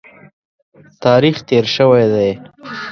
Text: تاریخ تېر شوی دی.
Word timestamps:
تاریخ 1.03 1.35
تېر 1.47 1.65
شوی 1.75 2.05
دی. 2.13 2.31